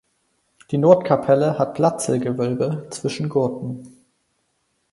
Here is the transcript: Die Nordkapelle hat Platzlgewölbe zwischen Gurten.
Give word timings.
Die 0.71 0.79
Nordkapelle 0.79 1.59
hat 1.59 1.75
Platzlgewölbe 1.75 2.87
zwischen 2.89 3.29
Gurten. 3.29 4.01